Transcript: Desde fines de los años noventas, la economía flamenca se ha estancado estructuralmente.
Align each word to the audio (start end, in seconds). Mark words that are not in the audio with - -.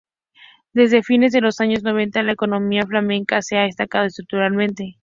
Desde 0.73 1.03
fines 1.03 1.31
de 1.31 1.41
los 1.41 1.59
años 1.61 1.83
noventas, 1.83 2.25
la 2.25 2.31
economía 2.31 2.87
flamenca 2.87 3.43
se 3.43 3.57
ha 3.57 3.67
estancado 3.67 4.05
estructuralmente. 4.07 4.97